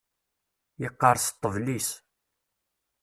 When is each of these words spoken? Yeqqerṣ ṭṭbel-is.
Yeqqerṣ 0.81 1.25
ṭṭbel-is. 1.33 1.89